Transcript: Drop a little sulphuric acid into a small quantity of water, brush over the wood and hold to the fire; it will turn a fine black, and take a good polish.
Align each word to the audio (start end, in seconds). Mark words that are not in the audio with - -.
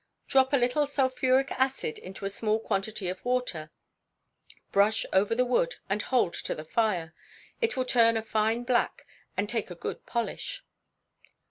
Drop 0.27 0.51
a 0.51 0.57
little 0.57 0.87
sulphuric 0.87 1.51
acid 1.51 1.99
into 1.99 2.25
a 2.25 2.29
small 2.31 2.59
quantity 2.59 3.07
of 3.07 3.23
water, 3.23 3.69
brush 4.71 5.05
over 5.13 5.35
the 5.35 5.45
wood 5.45 5.75
and 5.91 6.01
hold 6.01 6.33
to 6.33 6.55
the 6.55 6.65
fire; 6.65 7.13
it 7.61 7.77
will 7.77 7.85
turn 7.85 8.17
a 8.17 8.23
fine 8.23 8.63
black, 8.63 9.05
and 9.37 9.47
take 9.47 9.69
a 9.69 9.75
good 9.75 10.03
polish. 10.07 10.63